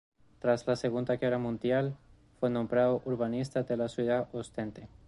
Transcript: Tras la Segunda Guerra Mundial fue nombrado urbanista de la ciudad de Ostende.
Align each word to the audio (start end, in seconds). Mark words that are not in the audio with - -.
Tras 0.39 0.65
la 0.65 0.75
Segunda 0.77 1.17
Guerra 1.17 1.37
Mundial 1.37 1.95
fue 2.39 2.49
nombrado 2.49 3.03
urbanista 3.05 3.61
de 3.61 3.77
la 3.77 3.87
ciudad 3.87 4.25
de 4.31 4.39
Ostende. 4.39 4.87